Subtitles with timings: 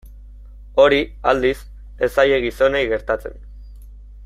[0.83, 1.01] Hori,
[1.33, 1.59] aldiz,
[2.07, 3.39] ez zaie gizonei gertatzen.